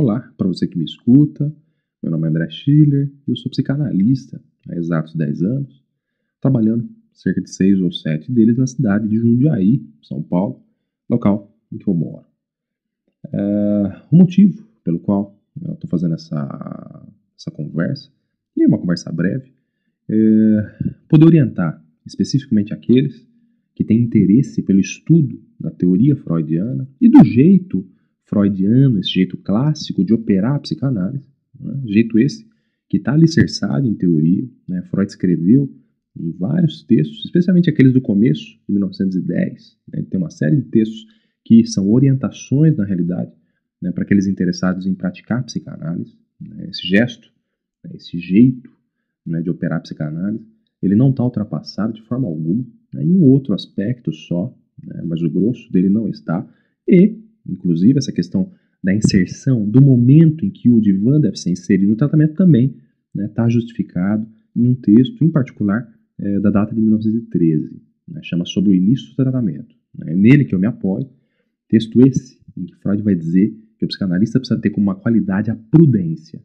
[0.00, 1.52] Olá, para você que me escuta,
[2.00, 5.82] meu nome é André Schiller e eu sou psicanalista há exatos 10 anos,
[6.40, 10.62] trabalhando cerca de 6 ou 7 deles na cidade de Jundiaí, São Paulo,
[11.10, 12.24] local em que eu moro.
[13.32, 18.08] É, o motivo pelo qual eu estou fazendo essa, essa conversa,
[18.56, 19.50] e é uma conversa breve,
[20.08, 23.26] é poder orientar especificamente aqueles
[23.74, 27.84] que têm interesse pelo estudo da teoria freudiana e do jeito
[28.28, 31.24] freudiano, esse jeito clássico de operar a psicanálise,
[31.58, 31.80] né?
[31.86, 32.46] jeito esse
[32.88, 34.48] que está alicerçado em teoria.
[34.68, 34.82] Né?
[34.90, 35.70] Freud escreveu
[36.16, 39.76] em vários textos, especialmente aqueles do começo, de 1910.
[39.92, 40.06] Né?
[40.10, 41.06] Tem uma série de textos
[41.44, 43.32] que são orientações, na realidade,
[43.80, 46.18] né, para aqueles interessados em praticar psicanálise.
[46.40, 46.68] Né?
[46.68, 47.32] Esse gesto,
[47.84, 48.70] né, esse jeito
[49.24, 50.44] né, de operar psicanálise,
[50.82, 52.64] ele não está ultrapassado de forma alguma.
[52.92, 56.46] Né, em um outro aspecto só, né, mas o grosso dele não está.
[56.86, 58.50] E, inclusive, essa questão
[58.82, 62.76] da inserção, do momento em que o divã deve ser inserido no tratamento também
[63.16, 65.88] está né, justificado em um texto, em particular,
[66.18, 67.82] é, da data de 1913.
[68.08, 69.74] Né, chama Sobre o Início do Tratamento.
[70.06, 71.08] É nele que eu me apoio.
[71.68, 75.50] Texto esse, em que Freud vai dizer que o psicanalista precisa ter como uma qualidade
[75.50, 76.42] a prudência.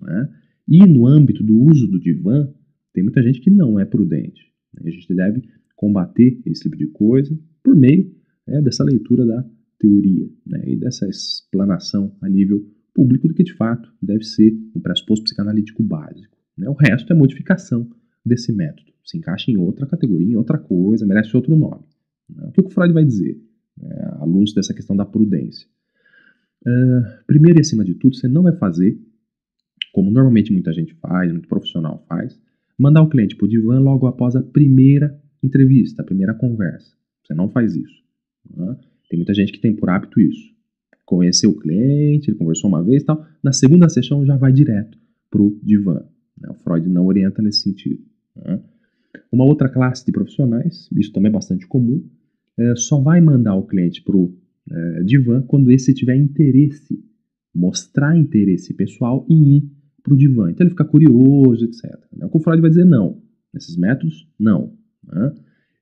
[0.00, 0.28] Né?
[0.68, 2.48] E no âmbito do uso do divã,
[2.92, 4.42] tem muita gente que não é prudente.
[4.74, 4.82] Né?
[4.86, 5.42] A gente deve
[5.76, 8.14] combater esse tipo de coisa por meio
[8.46, 9.44] né, dessa leitura da
[9.82, 14.80] teoria né, e dessa explanação a nível público do que de fato deve ser um
[14.80, 16.36] pressuposto psicanalítico básico.
[16.56, 16.68] Né?
[16.68, 17.90] O resto é modificação
[18.24, 18.92] desse método.
[19.04, 21.84] Se encaixa em outra categoria, em outra coisa, merece outro nome.
[22.30, 22.46] Né?
[22.46, 23.36] O que o Freud vai dizer
[23.76, 25.66] né, à luz dessa questão da prudência?
[26.64, 28.96] Uh, primeiro e acima de tudo, você não vai fazer,
[29.92, 32.40] como normalmente muita gente faz, muito profissional faz,
[32.78, 36.96] mandar o cliente para o divã logo após a primeira entrevista, a primeira conversa.
[37.24, 38.04] Você não faz isso.
[38.48, 38.76] Né?
[39.12, 40.54] Tem muita gente que tem por hábito isso.
[41.04, 44.98] Conheceu o cliente, ele conversou uma vez e tal, na segunda sessão já vai direto
[45.30, 46.02] para o divã.
[46.40, 46.48] Né?
[46.48, 48.02] O Freud não orienta nesse sentido.
[48.34, 48.58] Né?
[49.30, 52.02] Uma outra classe de profissionais, isso também é bastante comum,
[52.58, 54.34] é, só vai mandar o cliente para o
[54.70, 56.98] é, divã quando esse tiver interesse,
[57.54, 59.70] mostrar interesse pessoal em ir
[60.02, 60.50] para o divã.
[60.50, 61.84] Então ele fica curioso, etc.
[62.16, 62.26] Né?
[62.32, 63.20] O Freud vai dizer não.
[63.52, 64.72] Nesses métodos, não.
[65.06, 65.34] Né?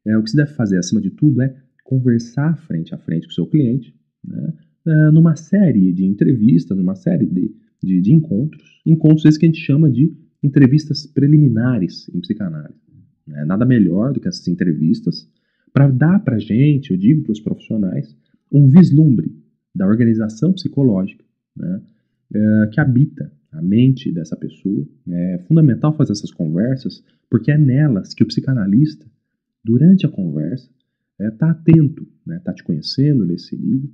[0.04, 1.54] É, o que se deve fazer, acima de tudo, é
[1.90, 3.92] conversar frente a frente com o seu cliente,
[4.24, 4.52] né?
[4.86, 7.52] é, numa série de entrevistas, numa série de,
[7.82, 8.80] de, de, encontros.
[8.86, 12.78] Encontros esses que a gente chama de entrevistas preliminares em psicanálise.
[13.26, 13.44] Né?
[13.44, 15.28] Nada melhor do que essas entrevistas
[15.72, 18.16] para dar para a gente, eu digo para os profissionais,
[18.52, 19.36] um vislumbre
[19.74, 21.24] da organização psicológica
[21.56, 21.82] né?
[22.32, 24.86] é, que habita a mente dessa pessoa.
[25.04, 25.34] Né?
[25.34, 29.06] É fundamental fazer essas conversas, porque é nelas que o psicanalista,
[29.64, 30.70] durante a conversa,
[31.28, 32.40] está é, tá atento, está né?
[32.44, 33.90] Tá te conhecendo nesse nível.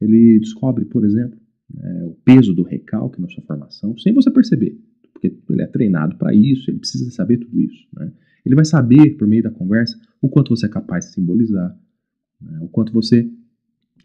[0.00, 1.38] Ele descobre, por exemplo,
[1.72, 4.78] né, o peso do recalque na sua formação, sem você perceber,
[5.12, 7.86] porque ele é treinado para isso, ele precisa saber tudo isso.
[7.94, 8.12] Né?
[8.44, 11.76] Ele vai saber, por meio da conversa, o quanto você é capaz de simbolizar,
[12.40, 12.58] né?
[12.62, 13.28] o quanto você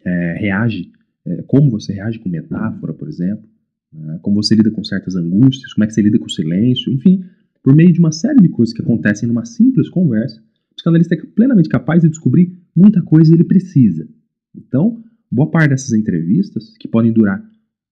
[0.04, 0.90] é, reage,
[1.24, 3.48] é, como você reage com metáfora, por exemplo,
[3.92, 4.18] né?
[4.22, 7.22] como você lida com certas angústias, como é que você lida com o silêncio, enfim,
[7.62, 10.42] por meio de uma série de coisas que acontecem numa simples conversa,
[10.82, 14.08] psicanalista é plenamente capaz de descobrir muita coisa ele precisa.
[14.54, 17.42] Então, boa parte dessas entrevistas, que podem durar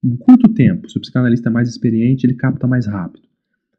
[0.02, 3.28] um curto tempo, se o psicanalista é mais experiente, ele capta mais rápido.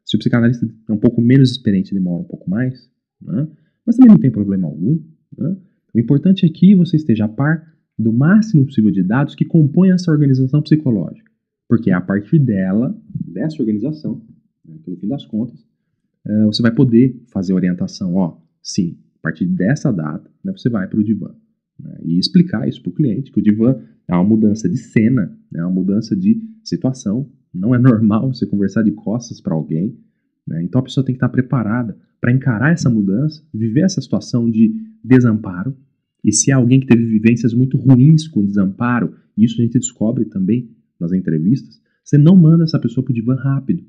[0.04, 2.90] Se o psicanalista é um pouco menos experiente, demora um pouco mais,
[3.20, 3.48] né?
[3.84, 5.00] mas também não tem problema algum.
[5.36, 5.56] Né?
[5.94, 9.92] O importante é que você esteja a par do máximo possível de dados que compõem
[9.92, 11.30] essa organização psicológica.
[11.68, 14.22] Porque é a partir dela, dessa organização,
[14.64, 15.64] né, no fim das contas,
[16.26, 18.14] é, você vai poder fazer orientação.
[18.14, 21.34] Ó, sim, a partir dessa data, né, você vai para o divã.
[21.78, 25.36] Né, e explicar isso para o cliente, que o divã é uma mudança de cena,
[25.52, 27.30] é né, uma mudança de situação.
[27.52, 29.98] Não é normal você conversar de costas para alguém.
[30.46, 34.48] Né, então a pessoa tem que estar preparada para encarar essa mudança, viver essa situação
[34.48, 35.76] de desamparo.
[36.24, 40.24] E se é alguém que teve vivências muito ruins com desamparo, isso a gente descobre
[40.26, 40.70] também
[41.00, 43.82] nas entrevistas, você não manda essa pessoa para o divã rápido.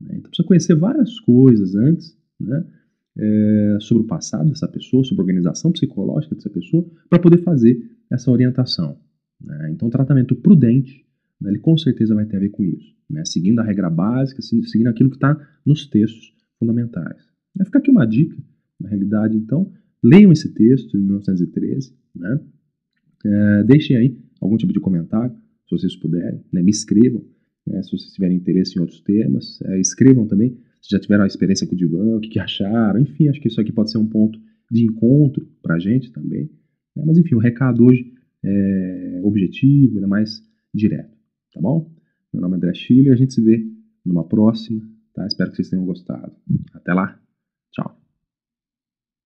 [0.00, 0.16] Né?
[0.16, 2.64] Então precisa conhecer várias coisas antes, né?
[3.20, 7.82] É, sobre o passado dessa pessoa, sobre a organização psicológica dessa pessoa, para poder fazer
[8.10, 8.96] essa orientação.
[9.40, 9.70] Né?
[9.72, 11.04] Então, tratamento prudente,
[11.40, 13.24] né, ele com certeza vai ter a ver com isso, né?
[13.24, 15.36] seguindo a regra básica, seguindo aquilo que está
[15.66, 17.28] nos textos fundamentais.
[17.56, 18.36] Vai ficar aqui uma dica,
[18.80, 19.72] na realidade, então,
[20.02, 22.40] leiam esse texto de 1913, né?
[23.24, 25.34] É, deixem aí algum tipo de comentário,
[25.66, 27.24] se vocês puderem, né, me escrevam,
[27.66, 31.26] né, se vocês tiverem interesse em outros temas, é, escrevam também, se já tiveram a
[31.26, 33.98] experiência com o divã, o que, que, acharam, enfim, acho que isso aqui pode ser
[33.98, 34.38] um ponto
[34.70, 36.50] de encontro para a gente também,
[36.94, 38.12] né, mas enfim, o recado hoje
[38.44, 40.42] é objetivo, é mais
[40.74, 41.16] direto,
[41.52, 41.92] tá bom?
[42.32, 43.64] Meu nome é André Schiller e a gente se vê
[44.04, 44.80] numa próxima,
[45.14, 45.26] tá?
[45.26, 46.32] Espero que vocês tenham gostado.
[46.74, 47.18] Até lá!